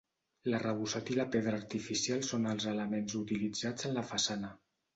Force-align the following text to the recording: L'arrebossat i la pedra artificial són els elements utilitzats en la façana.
L'arrebossat 0.51 1.11
i 1.15 1.17
la 1.19 1.25
pedra 1.35 1.53
artificial 1.61 2.25
són 2.29 2.49
els 2.55 2.67
elements 2.73 3.17
utilitzats 3.23 3.89
en 3.91 3.97
la 4.03 4.09
façana. 4.15 4.55